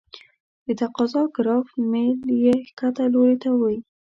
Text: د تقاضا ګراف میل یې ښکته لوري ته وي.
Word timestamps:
د 0.65 0.67
تقاضا 0.81 1.23
ګراف 1.35 1.67
میل 1.91 2.19
یې 2.43 2.53
ښکته 2.67 3.03
لوري 3.13 3.35
ته 3.43 3.49
وي. 3.59 3.77